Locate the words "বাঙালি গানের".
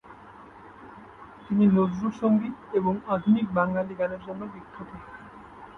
3.53-4.21